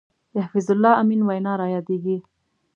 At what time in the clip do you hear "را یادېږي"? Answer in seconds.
1.61-2.17